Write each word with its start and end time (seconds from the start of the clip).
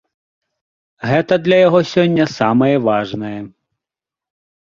Гэта 1.09 1.33
для 1.47 1.57
яго 1.67 1.79
сёння 1.93 2.25
самае 2.39 2.73
важнае. 2.87 3.37